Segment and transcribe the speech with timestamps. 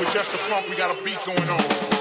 [0.00, 1.99] with just the funk, we got a beat going on.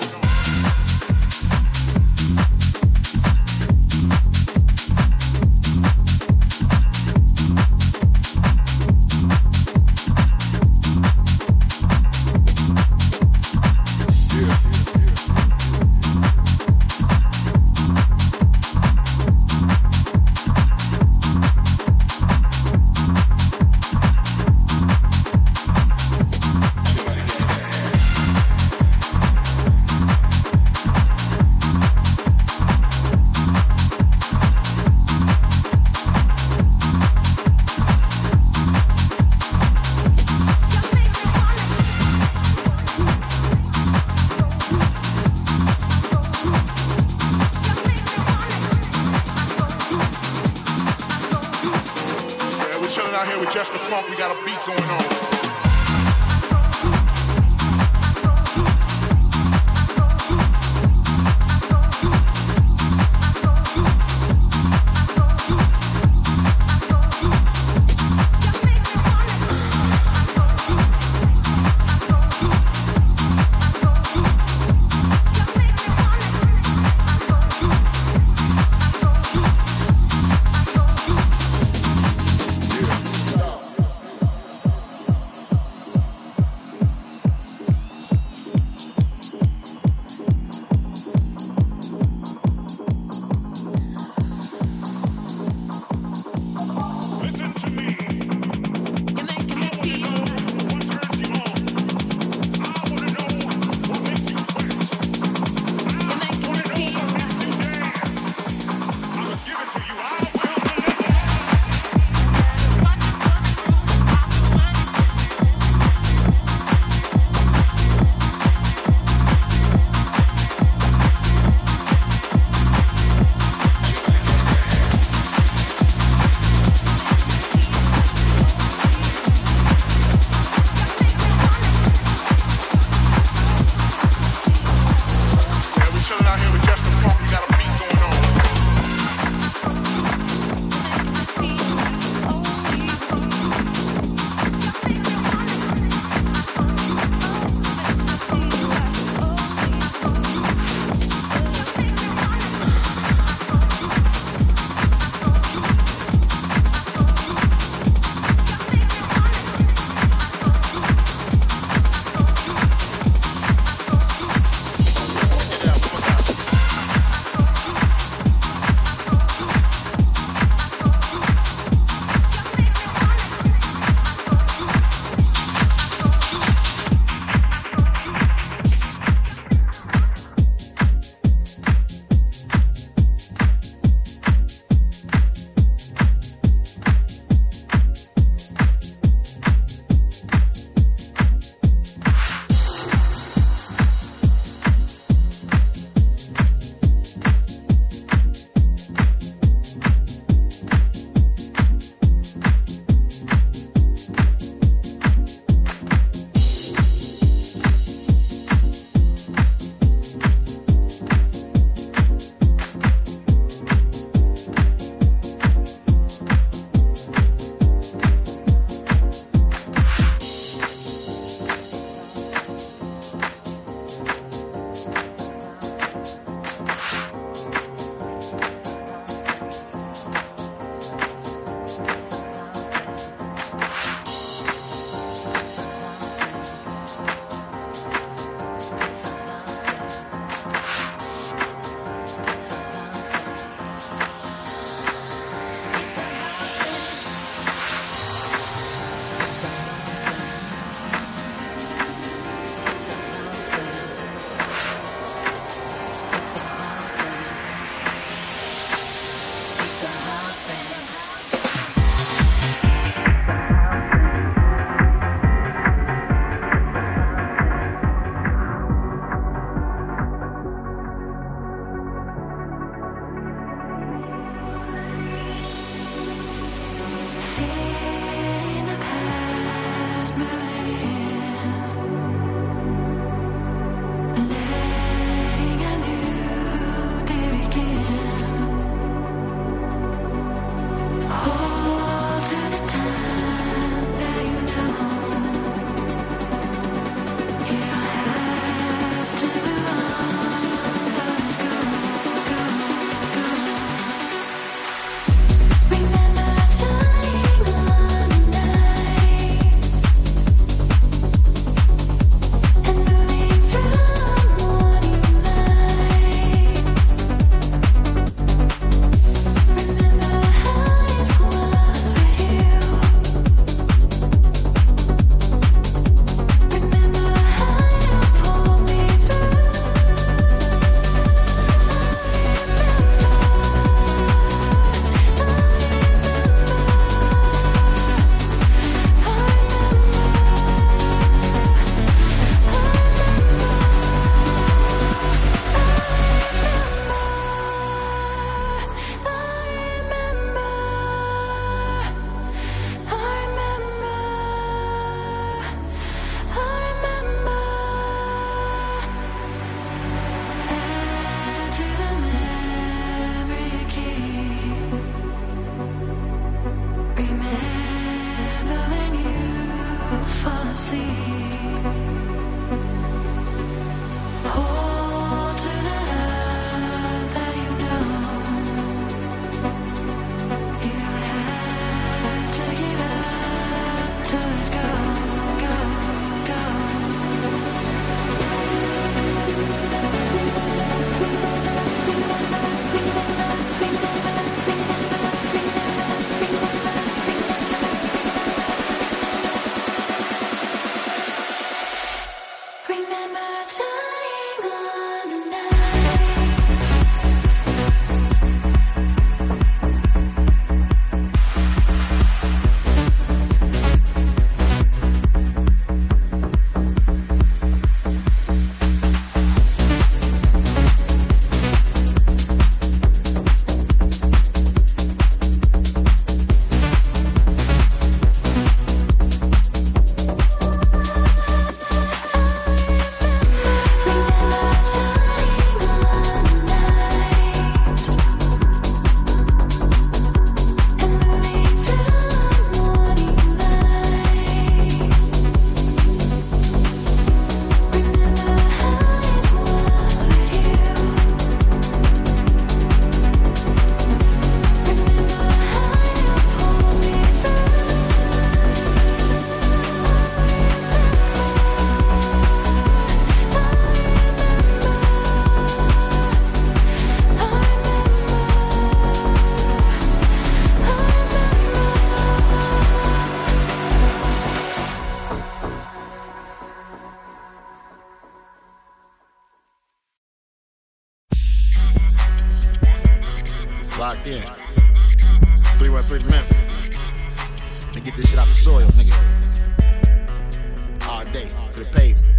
[491.59, 492.15] the pavement.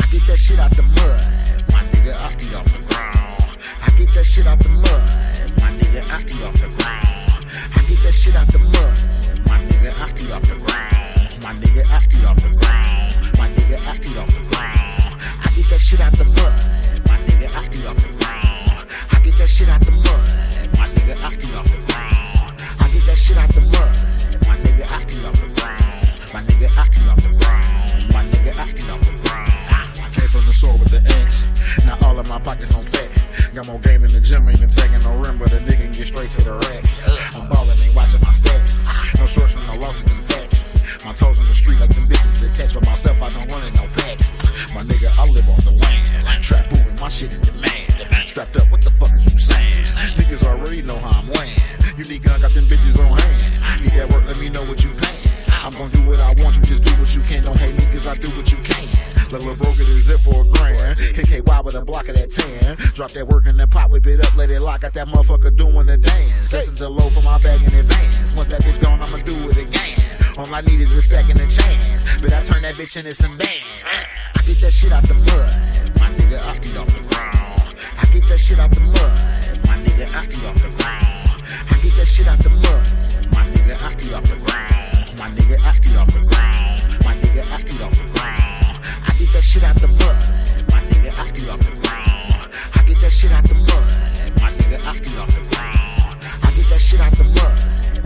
[0.00, 1.20] I get that shit out the mud,
[1.70, 3.58] my nigga, I be off the ground.
[3.82, 5.04] I get that shit out the mud,
[5.60, 7.04] my nigga, I be off the ground.
[7.76, 8.96] I get that shit out the mud,
[9.44, 10.92] my nigga, I be off the ground.
[11.44, 13.12] My nigga, I be off the ground.
[13.36, 15.12] My nigga, I be off the ground.
[15.44, 16.56] I get that shit out the mud,
[17.04, 18.88] my nigga, I be off the ground.
[19.12, 20.24] I get that shit out the mud,
[20.78, 22.56] my nigga, I be off the ground.
[22.80, 23.92] I get that shit out the mud,
[24.48, 25.81] my nigga, I be off the ground.
[26.32, 28.08] My nigga acting off the ground.
[28.08, 29.52] My nigga acting off the ground.
[30.00, 31.44] I Came from the shore with the X.
[31.84, 33.12] Now all of my pockets on fat.
[33.52, 35.92] Got more game in the gym, ain't even taking no rim, but a nigga can
[35.92, 37.04] get straight to the racks.
[37.36, 38.80] I'm ballin', ain't watching my stats.
[39.20, 41.04] No shorts from no losses, in facts.
[41.04, 43.74] My toes on the street like them bitches attached, but myself I don't run in
[43.76, 44.32] no packs.
[44.72, 46.08] My nigga, I live off the land.
[46.40, 47.92] Trap booming, my shit in demand.
[48.24, 49.84] Strapped up, what the fuck are you saying?
[50.16, 51.60] Niggas already know how I'm laying.
[52.00, 53.84] You need gun, got them bitches on hand.
[53.84, 55.31] Need that work, let me know what you paying.
[55.64, 57.44] I'm gonna do what I want, you just do what you can.
[57.44, 58.88] Don't hate me cause I do what you can.
[59.30, 60.98] Little broke it is it for a grand.
[60.98, 62.74] Hit KY with a block of that tan.
[62.94, 64.80] Drop that work in the pot, whip it up, let it lock.
[64.80, 66.52] Got that motherfucker doing the dance.
[66.52, 68.34] Listen to low for my bag in advance.
[68.34, 69.96] Once that bitch gone, I'ma do it again.
[70.36, 72.20] All I need is a second a chance.
[72.20, 73.62] But I turn that bitch into some bands.
[73.86, 75.46] I get that shit out the mud.
[76.02, 77.76] My nigga, I be off the ground.
[78.02, 79.14] I get that shit out the mud.
[79.70, 81.06] My nigga, I be off the ground.
[81.70, 82.82] I get that shit out the mud.
[83.30, 84.91] My nigga, I be off the ground.
[85.18, 86.80] My nigga, I eat off the ground.
[87.04, 88.78] My nigga, I eat off the ground.
[89.04, 90.16] I get that shit out the mud.
[90.72, 92.48] My nigga, I eat off the ground.
[92.74, 94.40] I get that shit out the mud.
[94.40, 96.16] My nigga, I eat off the ground.
[96.42, 97.56] I get that shit out the mud.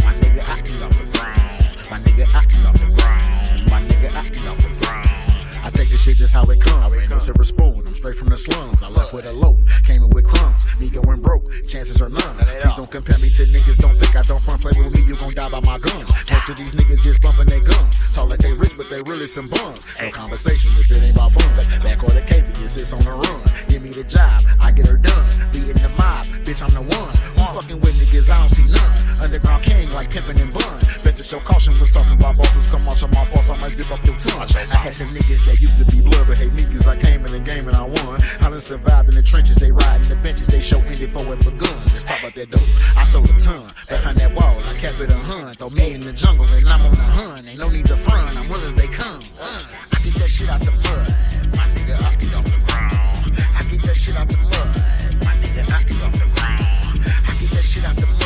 [0.05, 1.91] My nigga, I eat off the ground.
[1.91, 3.71] My nigga, I eat off the ground.
[3.71, 5.26] My nigga, I eat off the ground.
[5.63, 6.95] I take the shit just how it come.
[6.95, 7.87] Ain't no silver spoon.
[7.87, 8.83] I'm straight from the slums.
[8.83, 10.63] I left with a loaf, came in with crumbs.
[10.79, 12.37] Me going broke, chances are none.
[12.37, 13.79] Please don't compare me to niggas.
[13.79, 15.03] Don't think I don't front play with me.
[15.07, 16.05] You gon' die by my gun.
[16.31, 17.95] Most of these niggas just bumping their guns.
[18.13, 19.81] Talk like they rich, but they really some bums.
[20.01, 21.83] No conversation if it ain't about fun.
[21.83, 23.43] Back or the cape, it sits on the run.
[23.69, 25.27] Give me the job, I get her done.
[25.53, 27.15] Be in the mob, bitch, I'm the one.
[27.37, 29.23] You fucking with niggas, I don't see none.
[29.23, 31.06] Underground king like pimpin' and bun.
[31.33, 32.67] Your caution when talking about bosses.
[32.71, 34.47] Come on, show my boss, I might zip up your tongue.
[34.71, 37.33] I had some niggas that used to be blood, but hey, niggas, I came in
[37.33, 38.21] the game and I won.
[38.41, 41.27] I done survived in the trenches, they ride in the benches, they show ended for
[41.27, 42.63] a gun Let's talk about that dope.
[42.97, 45.53] I sold a ton behind that wall, I kept it a hun.
[45.55, 47.49] Throw me in the jungle and I'm on the hun.
[47.49, 49.19] Ain't no need to front, I'm willing they come.
[49.41, 51.11] Uh, I get that shit out the mud,
[51.59, 53.35] my nigga, I get off the ground.
[53.51, 54.79] I get that shit out the mud,
[55.27, 57.03] my nigga, I get off the ground.
[57.03, 58.26] I get that shit out the mud.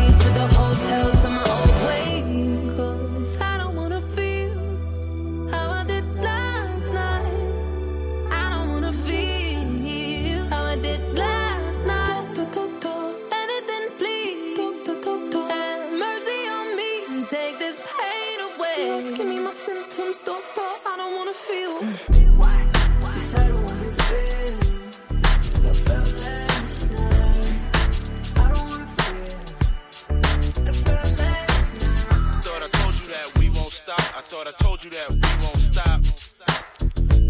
[34.31, 35.99] thought I told you that we won't stop.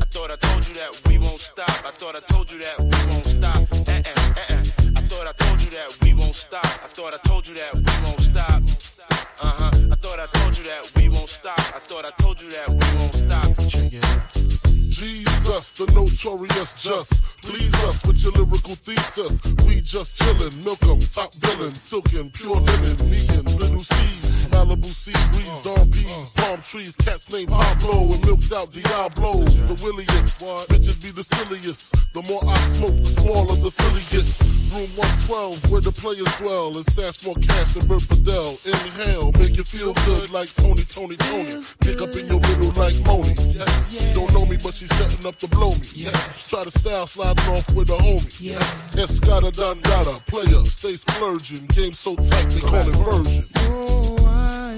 [0.01, 1.69] I thought I told you that we won't stop.
[1.83, 3.57] I thought I told you that we won't stop.
[3.57, 4.03] Uh-uh,
[4.37, 4.99] uh-uh.
[4.99, 6.63] I thought I told you that we won't stop.
[6.63, 7.73] I thought I told you that
[15.86, 17.11] the notorious just.
[17.41, 19.39] Please us with your lyrical thesis.
[19.65, 24.45] We just chillin', milk 'em, top billin', silkin', pure linen, me and Lil' Cease.
[24.51, 29.43] Malibu sea breeze, dawn peas, palm trees, cats named Pablo and milked out Diablo.
[29.43, 31.95] The williest, bitches be the silliest.
[32.13, 34.61] The more I smoke, the smaller the Philly gets.
[34.71, 38.57] Room 112, where the players dwell, and stash more cash than Bert Fidel.
[38.65, 39.20] Inhale,
[39.62, 41.51] you feel good like Tony, Tony, Tony.
[41.82, 43.36] Pick up in your middle like Moni.
[43.91, 45.88] She don't know me, but she's setting up to blow me.
[45.93, 46.12] Yeah.
[46.49, 48.41] Try to style sliding off with a homie.
[48.41, 48.57] Yeah.
[48.97, 51.68] Escada Dandada, player, stay splurging.
[51.68, 53.45] Game so tight, they call it version.
[54.26, 54.70] I